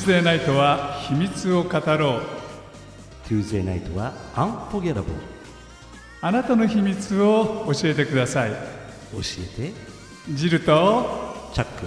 [0.00, 2.22] Tuesday ナイトは秘密を語ろう。
[3.28, 5.04] Tuesday night は Unforgettable
[6.22, 8.50] あなたの秘密を教えてください。
[8.50, 9.18] 教
[9.58, 9.74] えて。
[10.32, 11.86] ジルとチャック。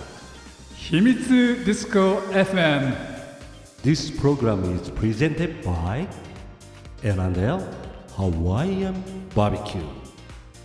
[0.75, 1.28] 秘密
[1.65, 2.93] ディスコ FM
[3.83, 6.07] This program is presented by
[7.02, 7.61] L&L
[8.16, 8.93] Hawaiian
[9.33, 9.82] Barbecue.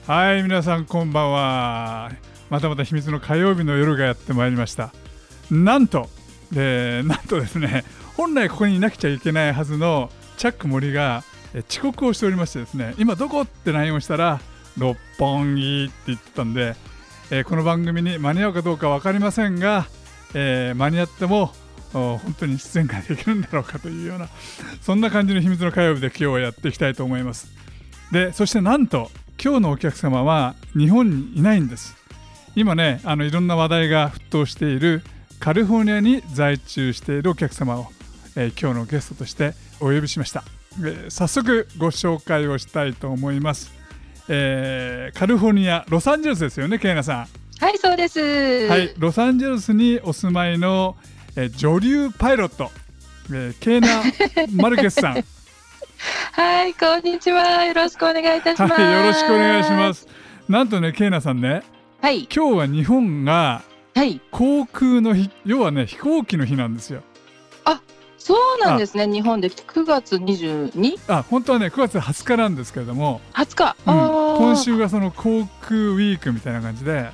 [0.06, 2.10] はい皆さんこんばんは。
[2.50, 4.92] またまた秘密の火曜日の夜がやってまいりました。
[5.50, 6.10] なんと
[6.52, 7.84] でなんとですね
[8.16, 11.24] 本来ここにいなくちゃいけないはずのチャック森が
[11.68, 14.40] 遅刻をしておりましてですね今どこって LINE をしたら
[14.76, 16.76] 六本木って言ってたんで、
[17.30, 19.86] えーこの番組に間に合うかどうか分かりませんが、
[20.34, 21.52] えー間に合っても
[21.92, 24.28] 本当に出演ができるんだろうかというような
[24.82, 27.50] そんな感じの秘密の火曜日で今日はやっていきたいと思います。
[28.12, 29.10] でそしてなんと
[29.42, 31.96] 今日のお客様は日本にいないんです。
[32.54, 35.02] 今ねあのいろんな話題が沸騰している
[35.40, 37.86] カリフォルニアに在住しているお客様を、
[38.36, 40.44] えー今日のゲストとしてお呼びしました、
[40.80, 43.72] えー早速ご紹介をしたいと思います、
[44.28, 47.26] えーカリフォルニアロサンゼルスですよねケイナさん
[47.60, 48.20] はい、そうです。
[48.68, 50.96] はい、ロサンゼルスにお住まいの、
[51.34, 52.70] えー女流パイロット、
[53.30, 54.02] えーケイナ・
[54.54, 55.24] マルケスさん、はい、
[56.32, 57.64] はい、こんにちは。
[57.64, 58.80] よろしくお願いいたします。
[58.80, 59.92] よろしくお願いしま。
[59.92, 60.06] す。
[60.48, 61.62] なんとね、ケイナさんね、
[62.00, 63.62] はい、今日は日本が
[63.98, 67.02] はい、航空の日、要はね、飛行機の日なんですよ。
[68.16, 69.06] そうなんですね。
[69.06, 73.76] 日本で9月22、あ、本当はね、9月20日なんですけれども、20日。
[73.86, 74.56] うん今。
[74.56, 77.10] 週がその航空ウィークみたいな感じで、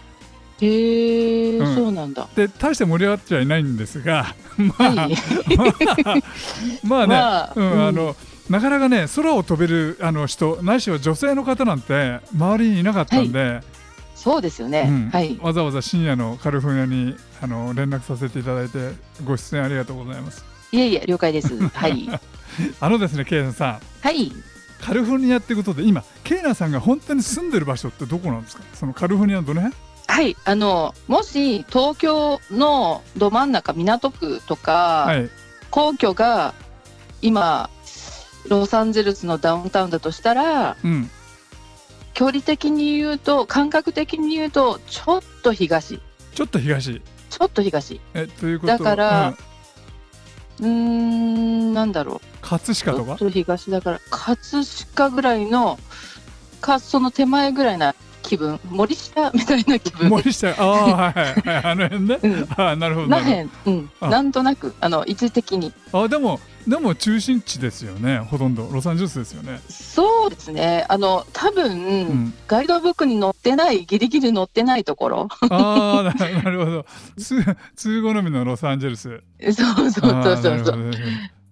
[0.61, 2.29] へえ、うんそうなんだ。
[2.37, 5.17] で、大して盛り上がっちゃいないんですが、 まあ、はい。
[6.85, 8.17] まあね、まあうんうんあの
[8.51, 13.63] なかなかね空を飛べるあの人ないしは女性の方なんて周りにいなかったんで、
[14.24, 14.86] そうですよね。
[14.89, 15.39] うんはい。
[15.40, 18.92] わざわざ深夜のカリフォルニアにあの連絡させていただいて
[19.23, 21.48] ご出演ありがとうございますいえいえ、了解です。
[21.68, 22.08] はい。
[22.80, 24.33] あのですねケイナさんはい。
[24.80, 28.63] カリフォルニアってことで今ケイナさんが本当に住んでる場所ってどこなんですか？
[28.74, 29.77] そのカリフォルニアのどの辺？
[30.07, 35.30] はい、あの、もし東京のど真ん中、港区とか、はい
[35.70, 36.55] 皇居が
[37.23, 37.68] 今、
[38.48, 41.11] ロサンゼルスのダウンタウンだとしたら、うん
[42.14, 46.01] 距離的に言うと感覚的に言うとちょっと東。
[46.35, 47.02] ちょっと東。
[47.29, 48.01] ちょっと東。
[48.14, 49.35] えということだから
[50.61, 50.67] うん。
[50.67, 50.70] うー
[51.70, 52.20] んなんだろう。
[52.41, 53.17] 葛飾とか？
[53.17, 54.64] ちょっと東だから葛
[54.95, 55.79] 飾ぐらいの
[56.61, 58.61] かその手前ぐらいな気分。
[58.70, 60.08] 森下みたいな気分。
[60.08, 60.51] 森下？
[60.51, 61.35] ああはいはい。
[61.35, 62.48] はいあの辺ね、うん。
[62.57, 63.36] ああなるほどなるほど。
[63.36, 64.08] なへん、うん、あ。
[64.08, 65.73] なんとなくあの位置的に。
[65.92, 68.69] あでもでも中心地ですよねほとんど。
[68.73, 69.61] ロサンゼルスですよね。
[69.69, 70.86] そうですね。
[70.89, 75.29] あの多分、うん、ガイドブックに載ってないギリギリ載ってないところ。
[75.51, 76.86] ああななるほど。
[77.19, 77.45] 通
[77.77, 79.23] 通好みのロサンゼルス。
[79.41, 80.92] そうそうそうそうそう。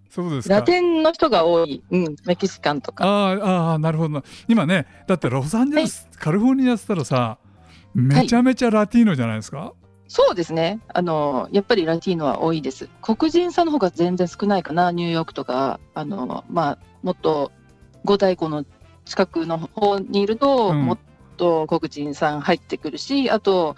[0.08, 0.56] そうですか。
[0.56, 3.04] ラテンの人が多い、うん、メキシカンとか。
[3.04, 4.10] あーあーなるほど。
[4.10, 7.38] な今ねだってロサンゼルス、カリフォルニアっつったらさ
[7.94, 9.74] めちゃめちゃラティーノじゃないですか？
[10.12, 10.78] そうですね。
[10.92, 12.90] あの、やっぱりラティーノは多いです。
[13.00, 17.50] 黒人さんの方が全然少ないかな、ニューヨークとか、あの、まあ、もっと
[18.04, 18.66] 五大湖の
[19.06, 20.98] 近くの方にいると、うんもっ
[21.38, 23.74] と黒人さん入ってくるし、あと、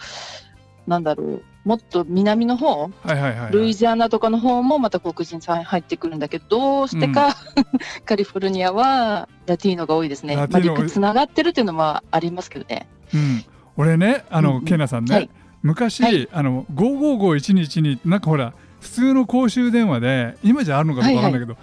[0.88, 3.52] なんだろう、もっと南の方、はいはいはい、はい。
[3.52, 7.36] ルイジアナとかの方もまた黒人さん入ってくるんだけど、どうしてか、
[8.04, 10.34] カリフォルニアはラティーノが多いですね。
[10.34, 12.88] まあ、陸つながってるっていうのもありますけどね。
[13.14, 13.44] うん、
[13.76, 15.30] 俺ねあの、うんうんケイナさんね、はい
[15.64, 16.28] 昔、はい。
[16.30, 21.56] あの555112なんかほら普通の公衆電話で今じゃあるのかどうかわかんないけど、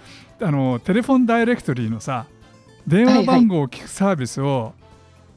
[0.46, 2.26] あのテレフォンダイレクトリーのさ
[2.86, 4.74] 電話番号を聞くサービスを、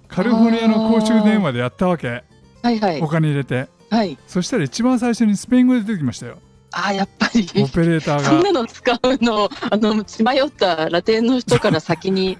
[0.08, 2.24] カリフォルニアの公衆電話でやったわけ。
[2.64, 3.02] はいはい。
[3.02, 3.08] お。
[3.08, 3.68] 金入れて。
[3.92, 4.18] はい。
[4.26, 6.40] そしたら一番最初にスペイン語で出てきましたよ
[6.78, 7.48] ああ、やっぱり。
[7.64, 8.24] オペレーターが。
[8.24, 12.38] そんなの使うの、あの、血迷ったラテンの人から先に、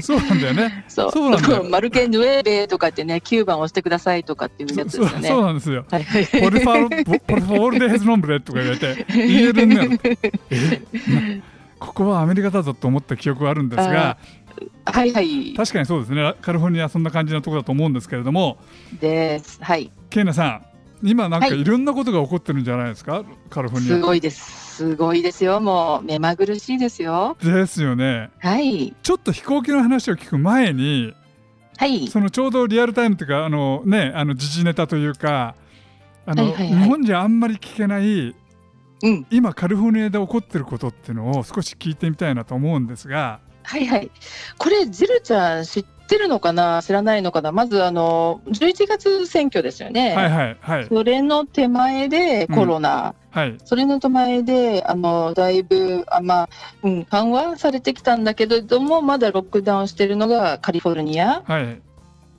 [0.00, 0.84] そうなんだよね。
[0.86, 1.64] そう、そうなんだよ。
[1.64, 5.28] マルケヌエーベとかってね、9番押してくださいとかっていうやつそそうですよね。
[5.28, 5.84] そうなんですよ。
[5.90, 6.04] はい。
[6.04, 9.90] はいポルファポポルファオルデヘズノンブレとか言われて 言えるんだよ
[11.80, 14.16] ここはアメリカだぞと思った記憶はあるんですが。
[14.84, 15.54] はいはい。
[15.54, 16.34] 確かにそうですね。
[16.40, 18.58] カリフォルニアはそんな感じのところだと思うんですけれども。
[19.00, 19.58] です。
[19.62, 19.90] はい。
[20.10, 20.67] ケイナさん
[21.02, 24.76] 今なんかはいいろんなことが起こってるんじゃないですか、カリフォルニアすごいです。
[24.78, 25.60] すごいですよ。
[25.60, 27.36] もう、目まぐるしいですよ。
[27.42, 28.94] ですよねはい。
[29.02, 31.14] ちょっと飛行機の話を聞く前に
[31.76, 32.06] はい。
[32.08, 35.56] そのちょうどリアルタイムというかあのねあの時事ネタというか
[36.26, 38.34] あの、はいはいはい日本じゃあんまり聞けない
[39.02, 39.26] うん。
[39.30, 44.10] 今カリフォルニアで起こってることっていうのを少し聞いてみたいなと思うんですがはいはい。
[44.56, 50.86] これ、ジルちゃん知っってるのかな、知らないのかな、まずあの11月選挙ですよね、はいはいはい。
[50.86, 53.58] それの手前でコロナ、はい。
[53.66, 56.48] それの手前で、あのだいぶあ、まあ
[56.82, 61.42] うん、緩和されてきたんだけれども、まだロックダウンしてるのがカリフォルニア。
[61.46, 61.80] はい。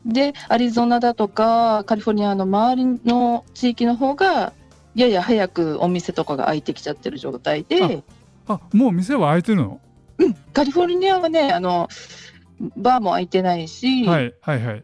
[0.04, 4.54] で、アリゾナだとか、カリフォルニアの周りの地域の方が、
[4.96, 8.04] やや早くお店とかが開いてきちゃってる状態で、
[8.48, 9.80] あもう店は開いてるの、
[10.54, 11.88] カリフォルニアはね、あの
[12.78, 14.84] バーも開いてないし、はいはいはい。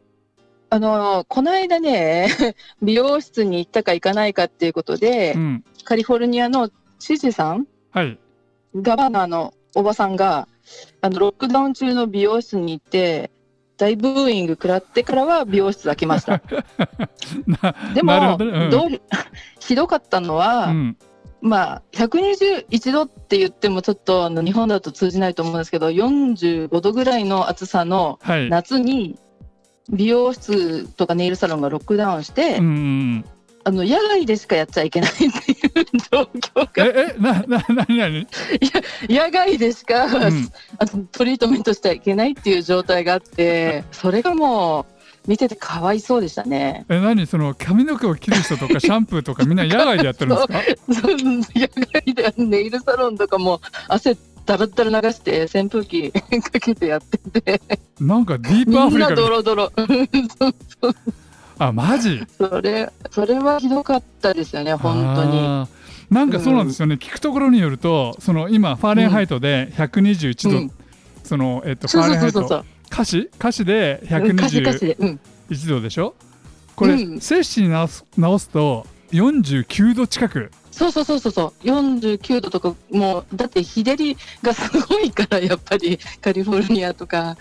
[0.70, 2.30] あのこの間ね、
[2.82, 5.64] 美容室に行ったか行かないかっていうことで、うん。
[5.84, 6.70] カリフォルニアの
[7.00, 8.18] 知事さん、はい。
[8.76, 10.48] ガバナーのおばさんが、
[11.02, 13.30] あのロックダウン中の美容室に行って、
[13.78, 16.42] 大ブーイング食らってからは美容室開きました。
[17.46, 18.46] なでも、ね。
[18.46, 18.70] うん。
[18.70, 18.90] どう
[19.60, 20.98] ひどかったのは、うん
[21.46, 28.50] まあ、121度って言ってもちょっとあの日本だと通じないと思うんですけど、45度ぐらいの暑さのはい。
[28.50, 29.20] 夏に
[29.92, 33.26] 美容室とかネイルサロンがロックダウンして、うんうん
[33.68, 35.30] あの野外でしかやっちゃいけないっていう
[36.12, 36.86] 状況が。
[36.86, 38.28] ええなななになに
[39.10, 40.14] 野外でしか、うん。
[40.14, 44.95] あのトリートメントしちゃいけないっていう状態があってそれがもう
[45.28, 46.86] 見ててかわいそうでしたね。
[46.90, 47.26] え何？
[47.28, 51.02] その髪の毛を切る人とか シャンプーとかみんな野外でやってるんですか？
[51.02, 51.42] そう野
[52.04, 56.22] 外でネイルサロンとかも汗だらだら流して扇風機か
[56.60, 57.62] けてやってて
[58.00, 60.96] なんかディープアフリカでドロドロそうそう
[61.58, 65.68] あマジそれそれはひどかったですよね本当に。
[66.12, 70.72] なんかそうなんですよね、聞くところによるとその今ファーレンハイトで121度、うん
[71.24, 73.30] そのえっとファーレンハイトそうそうそう歌詞？
[73.38, 75.20] 歌詞でうん歌詞歌詞121で、うん、
[75.68, 76.16] 度でしょ？
[76.78, 77.20] これ、うん。
[77.20, 80.50] 摂氏に直す直すと49度近く。
[80.72, 81.66] そうそうそうそうそう。
[81.66, 87.38] 49度とかもうだって日照りがすごいからやっぱり カリフォルニアとか。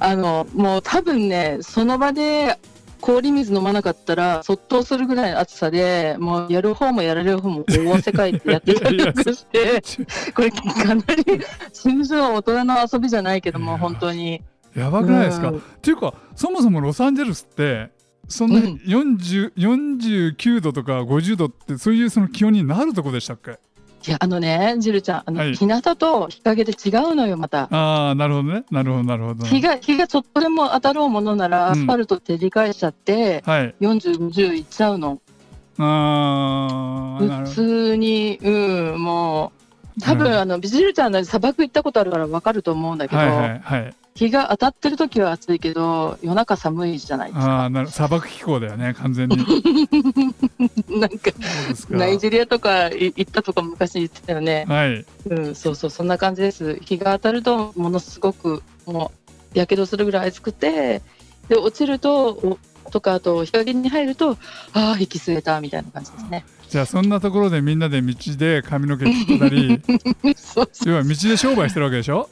[0.00, 2.58] あのもう多分ねその場で
[3.00, 9.80] 氷水飲まなかったらそっとするぐらいの暑さでもうやる方もやられる方も大汗かいてやってたりとかして
[10.34, 11.40] これかなり
[11.72, 14.42] 通常大人の遊びじゃないけども本当に。
[14.74, 15.56] やばくないですか、うん。
[15.58, 17.90] っていうかそもそもロサンゼルスって
[18.28, 18.74] そんなうん。
[18.86, 23.58] 40 49度とか50度ってそういうその気温になるとこでしたっけ？
[24.06, 25.54] いやあのねジルちゃんあの、はい。
[25.54, 27.68] 日向と日陰で違うのよまた。
[27.70, 28.64] ああなるほどね。
[28.70, 29.44] なるほどなるほど。
[29.44, 31.72] 日が日がちょっとでも当たろうものならうん。
[31.72, 33.74] アスファルト照り返しちゃって、はい。
[33.80, 35.20] 40、50いっちゃうの。
[35.80, 38.50] ああ普通に、う
[38.96, 39.52] ん、も
[39.96, 47.64] う、多分あのビジルちゃんの砂漠行ったことあるから分かると思うんだけど、はいはいはい日が当たってる時は暑いけど、夜中寒いじゃないですあか。
[47.66, 49.36] あなる砂漠気候だよね完全に
[50.90, 51.30] なんか、
[51.88, 54.64] ナイジェリアとかい行ったとか昔言ってたよね。
[54.66, 56.80] はいうん、そうそう、そんな感じです。
[56.80, 59.12] 日が当たると、ものすごく、も
[59.54, 61.00] う、やけどするぐらい暑くて、
[61.48, 62.58] で、落ちると、お
[62.90, 64.36] とか、あと、日陰に入ると、
[64.72, 66.44] ああ、息吸えた、みたいな感じですね。
[66.68, 69.80] じゃあそんなところでみんなで道で髪の毛切ったり
[70.36, 72.28] そう要は道で商売してるわけでしょ、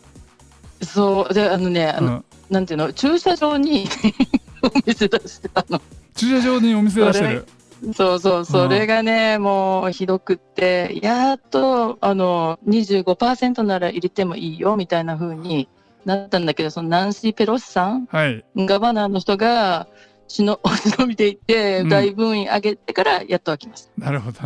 [0.83, 3.87] そう、で、あのね、あの、うん、なんていうの、駐車場に
[4.63, 5.81] お店出してたの。
[6.15, 7.47] 駐車場にお店出してる？
[7.95, 15.69] そうそう、それがね、もうひどくって、やっと、あの、25%なら入れてもいいよ、みたいな風に
[16.05, 18.45] なったんだけど、そのナンシー・ペロシさん、はい。
[18.57, 19.89] ガバナーの人が、
[20.29, 21.89] しの、 忍びていって、うん。
[21.89, 24.05] 大分院上げてからやっと開きました。
[24.05, 24.41] なるほど。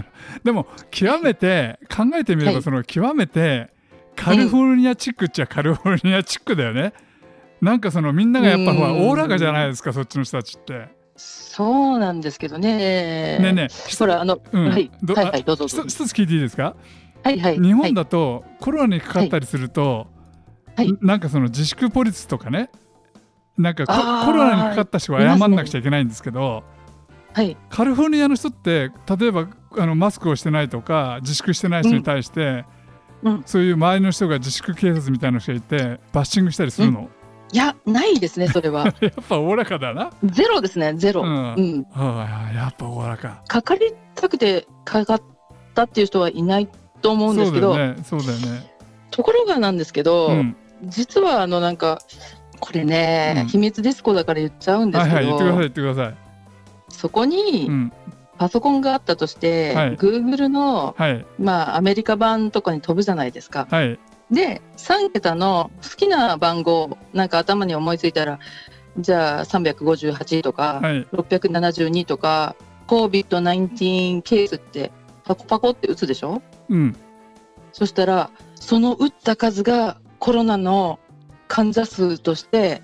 [0.45, 2.63] でも極めて考えてみればはい。
[2.63, 3.71] その極めて
[4.21, 6.93] カリフォルニアチックっちゃカリフォルニアチックだよね、
[7.61, 9.09] なんかそのみんながやっぱほらうん。
[9.09, 10.89] おおらかじゃないですかそっちの人たちって。
[11.17, 12.77] そうなんですけどね。
[13.39, 13.97] ねえねえ。
[13.99, 14.71] ほら、あの、うん。
[14.71, 15.67] はい、どはい、はい、どうぞ。
[15.67, 16.77] 一つ聞いていいですか？
[17.23, 17.59] はい、はい。
[17.59, 17.95] 日本はい。
[17.95, 20.07] だとコロナにかかったりすると、
[20.77, 20.93] はい。
[21.01, 22.71] なんかその自粛ポリスとかね。
[23.59, 26.65] なんかコロナにかかった人は謝んなくちゃいけないんですけど
[27.35, 32.65] はい、カリフォルニアの人って例えばあのマスクをしてないとか自粛してない人に対して、うん
[33.47, 37.09] そういう周りの人が自粛警察みたいな人がいてバッシングしたりするの、
[37.53, 38.95] いや、ないですね、それは。
[39.01, 41.23] やっぱおおらかだな、ゼロですね、ゼロ。
[41.23, 41.79] ううん。
[41.81, 41.87] ん。
[41.95, 43.43] ああやっぱおおらか。
[43.49, 45.23] かかりたくてかかっ
[45.75, 46.69] たっていう人はいない
[47.03, 48.71] と思うんですけど、そうだよねそうだよね。
[49.11, 50.57] ところがなんですけど、うん。
[50.85, 51.99] 実はあのなんか、
[52.61, 53.47] これね、うん。
[53.49, 56.15] 秘密ディスコだから言っちゃうんですけど、はいはい言ってください言ってください。
[56.89, 57.93] そこにうん
[58.41, 59.97] パソコンがあったとして、はい。
[59.99, 61.27] Google の、はい。
[61.39, 63.69] まあ、アメリカ版とかに飛ぶじゃないですか。
[63.71, 63.99] はい。
[64.31, 68.39] で、3桁の好きな番号、なんか頭に思いついたら、
[68.97, 71.07] じゃあ358とか、はい。
[71.13, 72.57] 672とか、
[72.87, 74.91] COVID-19 ケースって
[75.25, 76.41] パコパコって打つでしょ？
[76.71, 76.97] うん。
[77.75, 80.99] そしたら、その打った数がコロナの
[81.47, 82.81] 患者数として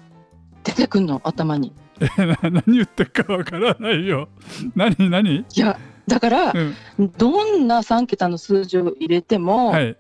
[0.65, 1.73] 出てくんの頭に。
[2.01, 4.29] えな何言ってるかわからないよ。
[4.75, 5.37] 何何？
[5.37, 9.97] いやだからうん、どんな3桁の数字を入れても、はい。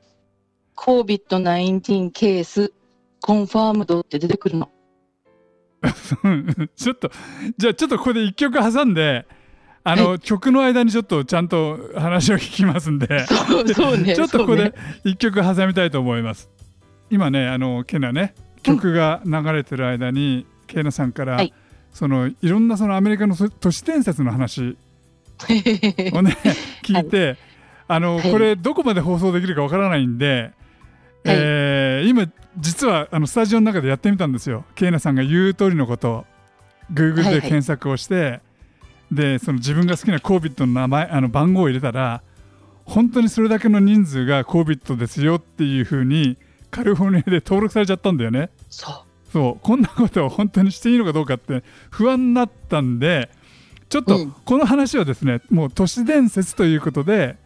[0.77, 2.73] COVID-19 ケース
[3.21, 4.71] コンファームドって出てくるの。
[6.23, 7.11] う んちょっと
[7.59, 9.27] じゃあちょっとここで一曲挟んで。
[9.89, 14.15] あの、曲の間にちょっとちゃんと話を聞きますんで、そうそうね。
[14.19, 14.75] ちょっとここで
[15.05, 16.51] 一曲挟みたいと思います。
[17.09, 18.35] 今ね、あのケナね、
[18.65, 21.55] 曲が流れてる間に、ケナさんから、はい
[21.97, 24.77] そのいろんなそのアメリカのそ都市伝説の話
[26.13, 26.37] をね
[26.85, 27.39] 聞いて、
[27.89, 28.31] あのはい。
[28.31, 30.53] これどこまで放送できるかわからないんで、
[31.25, 34.67] えー今実はあのスタジオの中でやってみたんですよ。
[34.75, 36.27] ケイナさんが言う通りのことを
[36.93, 37.35] Google はいはい。
[37.37, 38.41] で検索をして、
[39.11, 42.23] でその自分が好きな COVID の名前あの番号を入れたら
[42.85, 46.37] 本当にそれだけの人数が COVID ですよっていうふうに
[46.71, 48.51] カリフォルニアで登録されちゃったんだよね。
[48.69, 49.06] そ
[49.37, 53.29] そうこんなことを本当にしていいのかどうかって不安になったんで
[53.91, 57.37] ちょっとうんこの話はですね、もう都市伝説ということで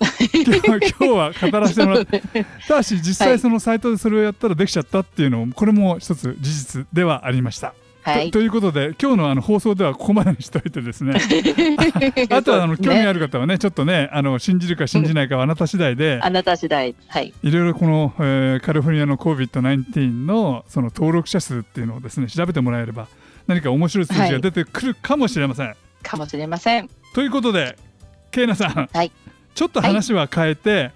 [0.32, 2.22] 今日今日は語らせてもらって
[2.66, 7.74] ただし実際はいそのサイトでそれをやったらできちゃったっていうのもこれも一つ事実ではありました。
[8.06, 8.10] う。
[8.10, 8.30] はい。
[8.30, 11.14] とということで今日のあの放送ではここまでにしておいてですね
[12.30, 13.20] あとはあの興味ある。
[13.20, 16.94] る方はねちょっとねあの信じるか信じないかはあなた次第で あなた次第。
[17.08, 17.32] はい。
[17.42, 23.08] いろいろこの、えーカリフォルニアの COVID-19 のその登録者数っていうのをですね調べてもらえれば
[23.46, 25.74] 何か面白い数字が出てくるかもしれません。
[26.02, 26.88] かもしれません。
[27.14, 27.76] ということで
[28.30, 29.10] ケイナさん、はい
[29.54, 30.90] ちょっと話は変えて、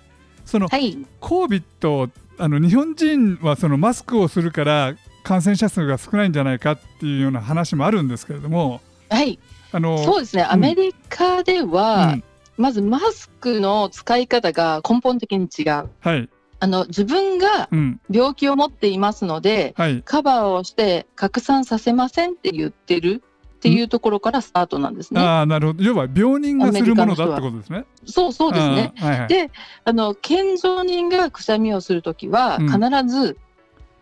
[0.45, 0.99] そのはい。
[1.21, 4.95] COVID あの日本人はそのマスクをするから
[5.29, 8.81] 感染者数が少ないんじゃないかっていうような話もあるんですけれども
[9.11, 9.39] はい。
[9.73, 10.43] あのそうですね。
[10.43, 12.25] アメリカでは、うん
[12.57, 15.91] まずマスクの使い方が根本的に違う。
[16.01, 23.23] はい、あの自分がうん病気を持っていますので、はい、カバーをして拡散させませんって言ってる
[23.59, 25.21] っていうところからスタートなんですね。
[25.21, 27.85] ああなるほど要は病人がするものだってことですね。
[28.07, 28.93] そうそうですね。
[28.97, 29.53] はいはいで
[29.85, 33.39] あの健常人がくしゃみをするときは、うん必ず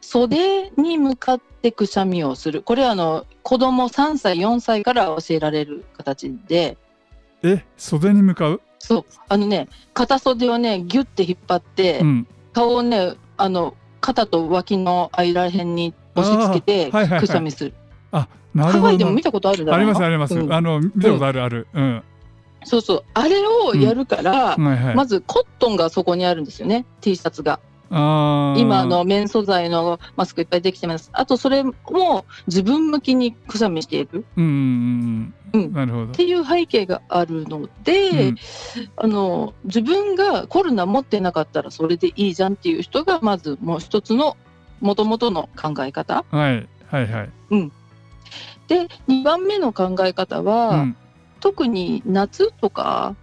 [0.06, 2.62] 袖に向かってくしゃみをする。
[2.62, 6.78] これはあの子供3歳4歳から教えられる形で。
[7.42, 9.04] え袖に向かう、そう。
[9.28, 17.74] あのね片袖をねギュッて引っ張って、うん、顔をねあの肩と脇の間らへんに押し付けてくしゃみする。
[18.12, 18.84] あなるハほど。
[18.84, 19.76] ワイでも見たことあるだろ？
[19.76, 20.52] ありますあります、うん。
[20.52, 21.42] あの見たことある。
[21.42, 22.02] ある、うん。
[22.64, 23.04] そうそう。
[23.12, 26.86] あれをやるから、はいはい、まずコットンがそこにあるんですよね。
[27.00, 27.58] T シャツが。
[27.90, 31.10] 今あの綿素材のマスクいっぱいできてます。
[31.12, 34.24] あとそれも自分向きにくしゃみしている。
[34.36, 35.70] うんうんううん。
[35.70, 35.72] ん。
[35.72, 36.04] なるほど。
[36.06, 38.36] っていう背景があるので、うん。
[38.96, 44.36] あの自分がコロナ持ってなかったらそれでいいじゃんっていう人がまずもう一つの
[44.80, 46.24] 元々の考え方。
[46.30, 47.30] はいはいはい、
[48.68, 50.96] で2番目の考え方は、うん、
[51.40, 53.16] 特に夏とか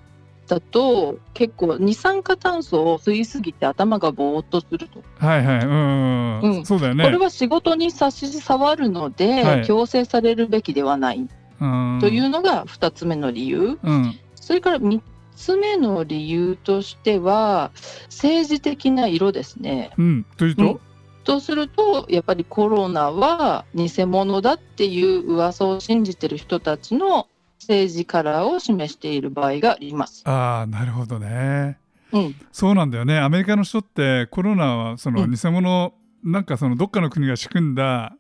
[0.47, 5.01] だと結構二酸化炭素を吸いすぎて頭がぼーっとすると。
[5.17, 5.65] はいはい。
[5.65, 7.03] うんうん、そうだよね。
[7.03, 9.65] これは仕事に差し障るので、はい。
[9.65, 11.27] 強制されるべきではない。
[11.61, 11.99] うん。
[12.01, 14.19] というのが2つ目の理由、うん。
[14.35, 15.01] それから3
[15.35, 17.71] つ目の理由としては
[18.07, 19.91] 政治的な色ですね。
[19.97, 20.25] うん。
[20.37, 20.79] というと、うん。
[21.23, 27.27] とするとやっぱりコロナは偽物だっていう噂を信じてる人たちの
[27.63, 30.21] 政治カラーを示している場合があります。
[30.25, 31.77] ああなるほどね。
[32.11, 33.17] うん、そうなんだよね。
[33.17, 35.31] アメリカの人ってコロナはそのうん。
[35.31, 35.93] 偽物、
[36.23, 38.15] なんかそのどっかの国が仕組んだ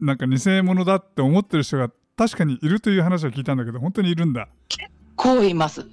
[0.00, 4.48] なんか偽物だって思ってる人が確かにいるという話は聞いたんだけど本当にいるんだ。
[5.16, 5.86] こう言います。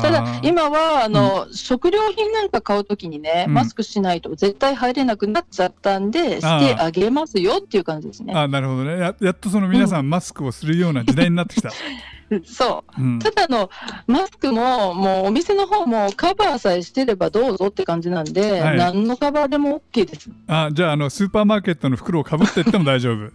[0.00, 3.54] ただ今はあの、食料品なんか買うときにね、うん。
[3.54, 8.34] マスクしないと絶対入れなくなっちゃったんで、してあげますよっていう感じですね。
[8.34, 8.98] あなるほどね。
[8.98, 11.70] ややっとその皆さんマスクをするような時代になってきた、
[12.44, 13.02] そう。
[13.02, 13.70] うん、ただあの
[14.06, 18.78] マスクももうお店の方もカバーさえしてればどうぞって感じなんで、はい。
[18.78, 20.30] 何のカバーでも OK です。
[20.46, 23.30] あじゃああのスーパーマーケットの袋をかぶってっても大丈夫。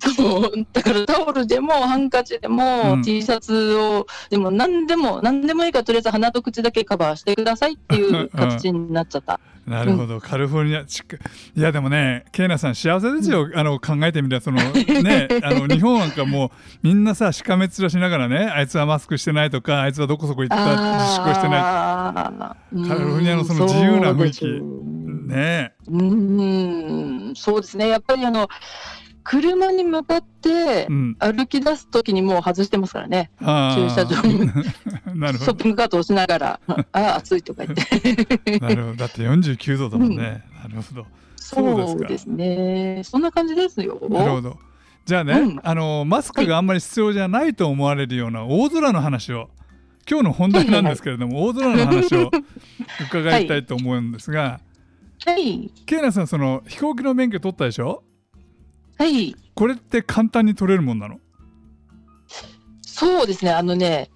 [0.14, 0.66] そう。
[0.72, 3.02] だからタオルでもハンカチでも、うん。
[3.02, 9.40] T シャツをでも何でも何でもいいからとりあえず鼻と口だけカバーしてくださいっていう形になっちゃった。
[9.66, 11.20] なるほど、カリフォルニアちく
[11.54, 16.50] いやでもねケイナさん幸せですよ、あの考えてみたらそのね あの日本なんかもう
[16.82, 21.60] みんなさしかめっ面しながらねあいつはマスクしてないとかあいつはどこそこ行った自粛してない。
[21.60, 24.44] カリフォルニアのその自由な雰囲気
[25.28, 25.72] ね。
[25.86, 27.34] うーん。
[27.36, 27.88] そうですね。
[27.88, 28.48] やっぱりあの
[29.28, 31.16] 車に向かってうん。
[31.18, 33.88] 歩き出す時にもう外してますからね、あー。
[33.88, 34.50] 駐車場に。
[35.20, 38.58] なるほショッピングカートをしながら、 ああ、暑いとか言って。
[38.58, 38.94] ど なるほど。
[38.96, 40.16] だって49度だもんね、
[40.62, 41.06] なるほど。
[41.36, 43.02] そうですね。
[43.04, 44.00] そんな感じですよ。
[44.08, 44.56] なるほど。
[45.04, 45.60] じゃあね、うん。
[45.62, 49.50] あのマスクがあんまり必要じゃないと思われるような大空の話を
[50.08, 52.30] 今日の本題なんですけれども、大空の話を
[53.10, 54.60] 伺いたいと思うんですが、
[55.26, 55.70] はい。
[55.84, 58.04] ケイナさんその飛行機の免許取ったでしょ？
[58.98, 59.34] はい。
[59.54, 61.18] これって簡単に取れるもんなの？
[62.82, 63.52] そうですね。
[63.52, 64.10] あのね、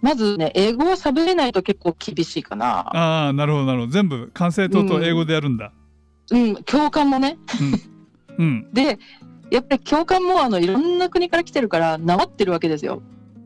[0.00, 2.80] まずね、英語は喋れないと結構厳しいかな。
[2.96, 5.72] ああなるほどなるほど全部管制塔と英語でやるんだ
[6.30, 7.38] うん、教官もね。
[8.38, 8.98] うん、 で、
[9.50, 13.02] やっぱり教官もあのいろんな国から来てるから、なまってるわけですよ。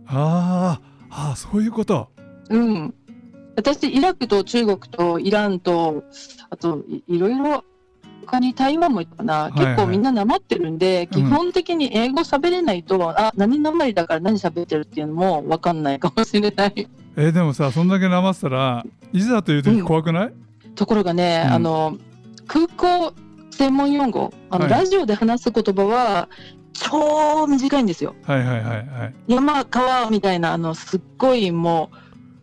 [0.06, 2.10] あーあーそういうこと
[2.50, 2.94] うん。
[3.56, 6.04] 私、イラクと中国とイランと、
[6.50, 7.64] あといいろいろ、
[8.26, 9.52] 他に台湾もいたかな、いはい。
[9.52, 11.22] 結構みんななまってるんで、うん。
[11.22, 16.88] 基本的に英語喋れないと、あ、何なまりだから何喋ってるっていうのも分かんないかもしれない。
[17.16, 20.32] えーでもさそんだけなまってたらいざという時怖くない、
[20.74, 21.52] ところがね、うん。
[21.52, 21.98] あの、
[22.46, 23.14] 空港
[23.50, 24.72] 専門用語、あの、はい。
[24.72, 26.28] ラジオで話す言葉は、
[26.72, 28.14] 超短いんですよ。
[28.24, 29.14] はいはいはいはい。
[29.28, 31.96] 山、川みたいな、あの、すっごいもう、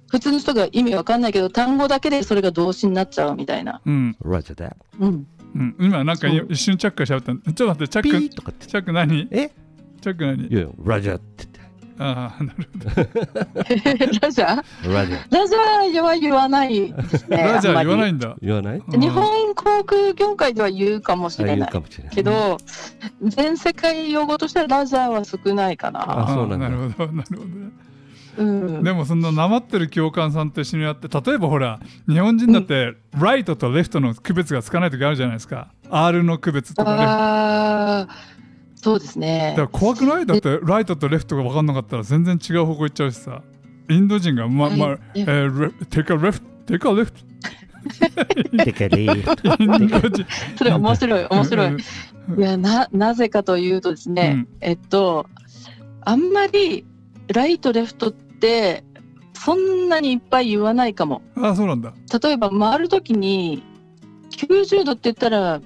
[0.10, 3.82] 普通の人が意味わかんないけど、単語だけでそれが動詞になっちゃうみたいな。
[3.86, 4.76] うん、Roger that.
[5.00, 5.28] うん。
[5.56, 7.34] うん、今なんか一瞬チャックがしゃべった。
[7.34, 8.68] ちょっと待ってチャピックーとかって。
[8.68, 9.28] チャック何？
[9.32, 9.52] え？
[10.02, 10.48] チャック何？
[10.48, 11.50] いや Roger って
[12.02, 12.86] ああなるほど。
[14.22, 14.94] ラジャー？
[14.94, 16.02] ラジャー。
[16.02, 17.38] は言わないですね。
[17.38, 18.14] ラジャー言わないい。
[18.14, 18.38] んだ。
[18.42, 18.78] 言わない？
[18.78, 19.02] うん。
[19.02, 21.70] 日本航空業界では言うかもしれない。
[21.70, 22.58] かもしれないけど、
[23.24, 26.30] 全世界用語としてはラジャーは少ないかな。
[26.30, 26.70] あそうなんだ。
[26.70, 27.46] なるほどなるほど。
[27.48, 27.72] ね
[28.40, 28.84] うん。
[28.84, 35.68] でもそんななまってる教官さんと一緒にやって例えばほら日本人だってライトとレフトの区別がつかない時あるじゃないですか。
[35.90, 37.04] R の区別とかね。
[37.04, 38.16] ああ、
[38.76, 39.56] そうですね。
[39.58, 39.80] だから。
[39.80, 40.26] 怖くない？
[40.26, 43.42] だってライトとレフトが分かんなかったら全然違う方向行っちゃうしさ。
[43.90, 45.00] インド人がま、まはい。
[45.16, 46.90] えー、レテカレフトテカ
[50.58, 51.68] それ面白い、面白い。
[51.68, 51.78] うん
[52.38, 55.26] いや、な、なぜかというとですね、えっと、
[56.02, 56.86] あんまり
[57.34, 58.84] ライト、レフトって、
[59.34, 61.22] そんなにいっぱい言わないかも。
[61.36, 63.64] あそうなんだ例えば回るときに、
[64.32, 65.62] 90度って言ったら、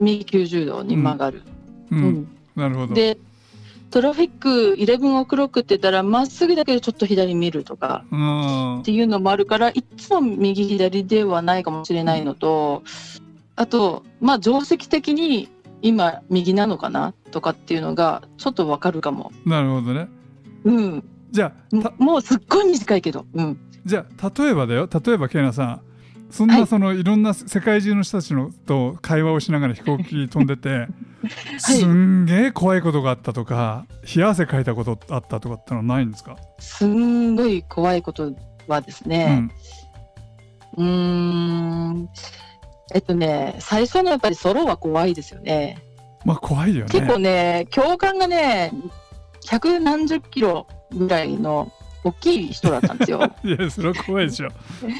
[0.00, 1.42] 右90度に曲がる。
[1.90, 3.18] うん、うんなるほどで、
[3.90, 12.82] トラフィック11オクロックって言ったら、まっすぐだけどちょっと左見るとかうんっていうのもあるから、いつも右左ではないかもしれないのと、
[13.56, 15.48] あと、まあ、定石的に
[15.80, 19.30] 今右なのかなとかっていうのがちょっとわかるかも。
[19.44, 20.08] なるほどね
[20.64, 21.04] うん。
[21.34, 23.26] じゃあたももうすっごい短いけど。
[23.34, 23.58] うん。
[23.84, 24.88] じゃあ例えばだよ。
[25.04, 25.80] 例えばケイナさん。
[26.30, 30.86] そんなその、い、ろんな世界中の人たちのと会話をしながら飛行機飛んでて、
[31.58, 38.32] すんげえ怖いことがあったとか冷や汗かいたことあったとかってのはないんですか、すんごい怖いこと
[38.66, 39.50] はですうね、ん、
[40.76, 42.08] うーん、
[42.94, 45.78] えっとね、最初のやっぱりソロは怖いですよね。
[46.24, 46.90] まあ怖いよね。
[46.90, 48.72] 結構ね、教官がね、
[49.46, 51.70] 百何十キロぐらいの
[52.04, 53.32] 大きい人だったんですよ。
[53.42, 54.48] いやそれは怖いでしょ、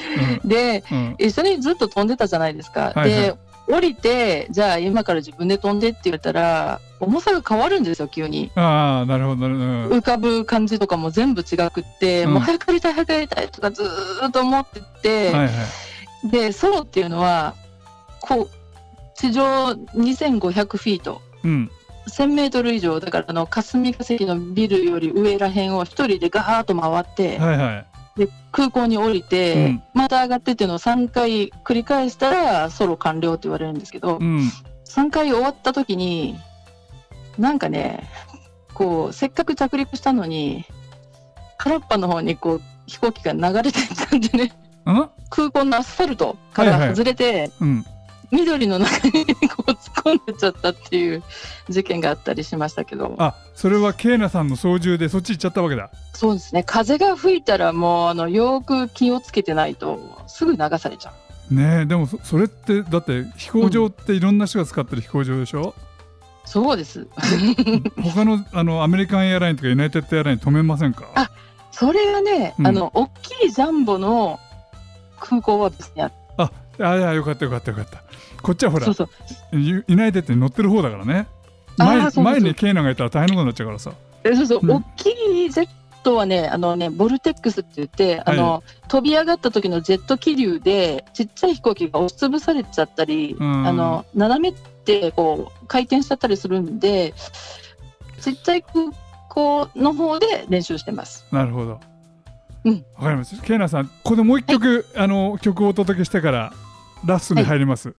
[0.43, 0.97] で、うん。
[0.97, 2.91] うん、一緒にずっと飛んでたじゃないですか。
[2.93, 3.09] はいはい。
[3.09, 3.35] で、
[3.67, 8.51] 降りて、じゃあ今から自分で飛んでって言ったら、重さが変わるんですよ、急に。
[8.55, 12.33] ああなるほど、うん、浮かぶ感じとかも全部違くって、うん。
[12.33, 16.29] もう早くやりたい早くやりたいとかずーっと思ってて、はいはい。
[16.29, 17.53] でソロっていうのは
[18.19, 18.49] こう
[19.15, 19.43] 地上
[19.95, 21.21] 2500フィート。
[21.43, 21.71] うん
[22.07, 27.85] 1000メートル以上だからあの霞が関のビルより上らへんを一人でガーッと回って、はいは
[28.17, 28.19] い。
[28.19, 29.83] で空港に降りて、うん。
[29.93, 34.49] また上がってっていうのを3回繰り返したらソロ完了って言われるんですけど、うん。
[34.87, 36.37] 3回終わった時に
[37.37, 38.09] なんかね
[38.73, 40.65] こうせっかく着陸したのに
[41.57, 44.53] 空っぱの方にこう飛行機が流れていったんでね。
[44.85, 45.09] うん？
[45.29, 47.85] 空港のアスファルトから外れて、うん
[48.31, 51.23] 緑の中にこう突っ込んでっちゃったっていう
[51.69, 53.15] 事件があったりしましたけど。
[53.17, 55.89] あそれはケイナさんの操縦でそっち行っちゃったわけだ。
[56.13, 56.63] そうですね。
[56.63, 61.13] 風が吹いたらもうあのよく気をつけてないとすぐ流されちゃ
[61.51, 61.53] う。
[61.53, 65.75] ねえでもそそれってだって飛行場っていろんな人が使ってる飛行場でしょ、
[66.43, 67.07] そうです。
[68.01, 71.05] 他のあのアメリカンエアラインとかユナイテッドエアライン止めませんか？
[71.13, 71.29] あ
[71.71, 72.67] それがね、うん。
[72.67, 74.39] あの大きいジャンボの
[75.19, 76.15] 空港は別にあって
[76.79, 78.03] ああよかったよかったよかった。
[78.41, 79.09] こっちはほらそうそう。
[79.51, 81.27] ユユナイテッドに乗ってる方だからね。
[81.77, 83.93] 前前にケイナがいたら大変なことになっちゃうからさ。
[84.23, 84.71] えそうそう、うん。
[84.71, 85.09] 大き
[85.45, 85.69] いジェッ
[86.03, 93.67] トはね、あのね、ボルテックスって言って、あの、飛び上がった時のジェット気流で、ちっちゃい飛行機が押しつぶされちゃったり、うん。
[93.67, 97.13] あの、斜めってこう、回転しちゃったりするんで、
[98.21, 98.91] ちっちゃい空
[99.29, 101.25] 港の方で練習してます。
[101.31, 101.71] なるほど。
[101.71, 101.94] うん
[102.95, 103.41] わかります。
[103.41, 106.53] ケイナさんここでもう一曲、あの曲をお届けしてから
[107.05, 107.95] ラストに入ります、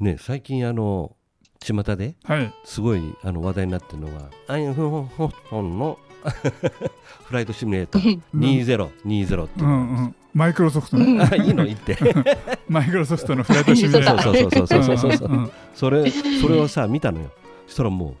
[0.00, 1.16] ね最近あの
[1.60, 2.52] 巷ではい。
[2.64, 5.98] すごいあの話題になってるのがアインフォンホホンの
[7.24, 8.20] フライトシミュレーター。
[8.34, 9.60] 2020って。
[9.60, 10.14] いううのんうん。
[10.34, 11.04] マイクロソフトの。
[11.04, 11.96] いいの言って。
[12.68, 14.22] マイクロソフトのフライトシミュレーター。
[14.22, 17.30] そうそうそうそうそうそうそううんうんそれそれをさ見たのよ
[17.66, 18.14] そしたらもう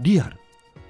[0.00, 0.36] リアル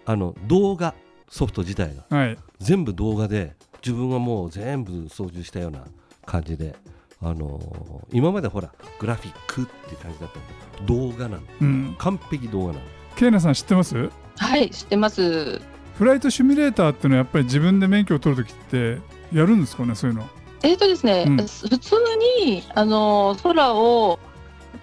[0.04, 0.94] あの動画
[1.28, 5.84] ソフト自体がうんはい全部動画で自分がもう全部操縦したような
[6.26, 6.74] 感じで
[7.20, 11.96] あのー今までほらグラフィックっていう感じだったけど動画なのうん。
[11.98, 12.84] 完璧動画なの
[13.16, 14.10] ケイナさん知ってます？
[14.36, 15.60] はい、知ってます。
[15.96, 18.98] フライトシミュレーターっていうのはやっぱり自分で免許を取るときって
[19.32, 20.28] やるんですかねそういうの？
[20.62, 21.36] えっ、とですね、うん。
[21.38, 21.96] 普通
[22.44, 24.20] にあの空を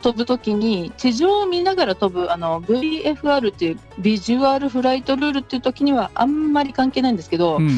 [0.01, 7.69] 飛ぶときに地上を見ながら飛ぶあの VFR っていうビジュアルフライトルールっていう時にはあんまり関係ないんですけど、うん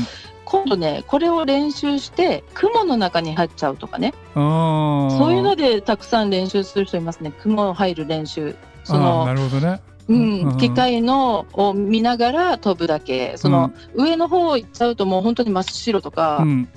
[0.50, 4.14] 今度ねこれを練習して雲の中に入っちゃうとかね。
[4.34, 7.34] そういうのでたくさん練習する人いますね。
[7.42, 8.56] 雲入る練習。
[8.86, 9.82] そあーなの、るほどね。
[10.08, 10.42] うん。
[10.44, 13.34] うん機械のを見ながら飛ぶだけ。
[13.36, 16.70] その、上の方行っちゃうともう本当に真っ白とか、うん。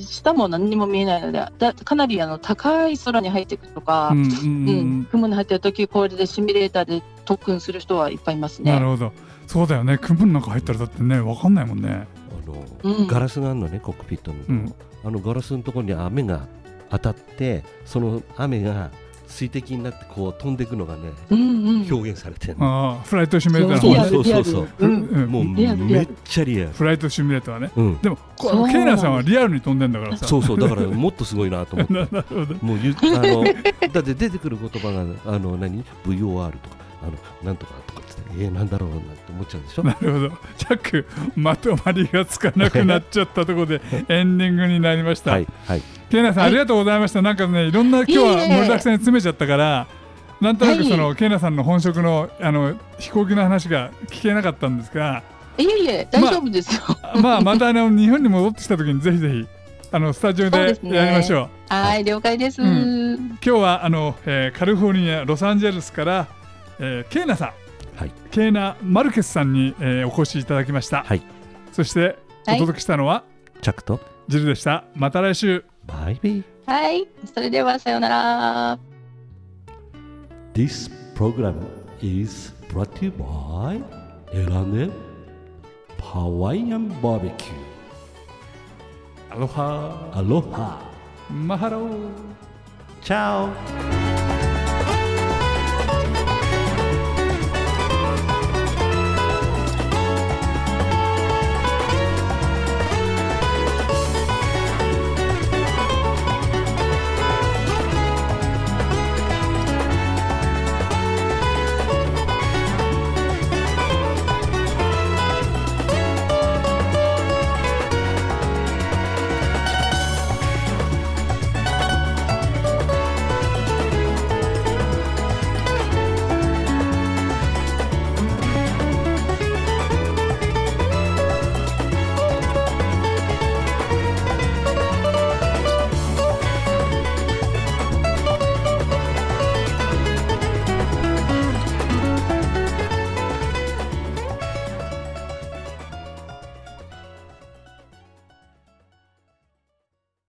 [0.00, 5.00] 下も何にも見えないのでだかなりあの高い空に入っていくとか、うんうんううん。
[5.02, 8.72] ん雲に入ってる時これでシミュレーターで特訓する人はいっぱいいますね。
[8.72, 9.12] なるほど。
[9.46, 9.96] そうだよね。
[9.98, 12.08] 雲の中入ったらだってねわかんないもんね。
[12.13, 12.13] あ
[12.44, 13.06] の、うん。
[13.06, 14.74] ガラスがあるのねコックピットの、うん。
[15.04, 16.46] あのガラスのところに雨が
[16.90, 18.90] 当たってその雨が
[19.26, 24.44] 水滴になってこう飛んでいくのがね、うんうん、表現されてるの、ああフライトシミュレータそうーの方ねリアルリアル。
[24.44, 27.70] そうそううんうんもうめっちゃリアル、フライトシミュレーターはね。
[27.74, 28.18] うん、でも
[28.70, 30.26] ケイナさんはリアルに飛んでんだからさ。
[30.26, 30.60] そうそう。
[30.60, 31.94] だからもっとすごいなと思って。
[31.94, 32.54] な なるほど。
[32.60, 33.44] もうゆあの
[33.92, 36.84] だって出てくる言葉があの何？VOR とか。
[37.02, 38.00] あのなんとかとか
[38.36, 39.82] えー、なんだろうなんて思っちゃうでしょ？
[39.84, 40.28] なるほど。
[40.58, 45.82] ジャックまとまりがつかなくなっちゃったところでエンディングになりました、はいはい。
[46.10, 46.48] ケイナさん、はい。
[46.48, 47.22] ありがとうございました。
[47.22, 49.86] なんかねいろんな今日は盛りだくさんに詰めちゃったから
[50.40, 50.88] なんとなくはい。
[50.88, 55.22] その、ケイナさんの本職のあの飛行機の話が聞けなかったんですが
[55.56, 56.82] いえいえ大丈夫ですよ。
[57.22, 59.46] まあまたあの日本に戻ってきた時にぜひぜひ
[59.92, 61.72] あのスタジオでやりましょう。
[61.72, 62.60] はい了解です。
[62.60, 66.26] う今日はあの、えーカリフォルニアロサンゼルスから、
[66.80, 67.50] えーケイナさん、
[67.96, 71.02] はいケイナ・マルケスさんに、えーお越しいただきました。
[71.04, 71.22] はい
[71.72, 73.24] そしておはい届けしたのは、
[73.62, 74.84] チャックとジルでした。
[74.94, 75.64] また来週。
[75.86, 78.78] バイビーはいそれではさようなら。
[80.54, 81.54] This program
[82.00, 83.82] is brought to you by
[84.32, 84.88] エラネ
[86.00, 87.52] ハワイアンバーベキュ
[89.30, 90.80] アロハーアロハ
[91.30, 92.08] マハロー。
[93.02, 94.13] チャオ